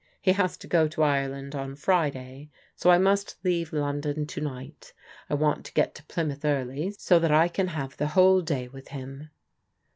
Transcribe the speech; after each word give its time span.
"He 0.19 0.31
has 0.31 0.57
to 0.57 0.65
go 0.67 0.87
to 0.87 1.03
Ireland 1.03 1.53
on 1.53 1.75
Friday, 1.75 2.49
so 2.75 2.89
I 2.89 2.97
must 2.97 3.35
leave 3.43 3.71
London 3.71 4.25
to 4.25 4.41
night. 4.41 4.93
I 5.29 5.35
want 5.35 5.63
to 5.67 5.73
get 5.73 5.93
to 5.93 6.03
Pl)rmouth 6.05 6.43
early, 6.43 6.89
so 6.97 7.19
that 7.19 7.31
I 7.31 7.47
can 7.47 7.67
have 7.67 7.97
the 7.97 8.07
whole 8.07 8.41
day 8.41 8.67
with 8.67 8.87
him." 8.87 9.29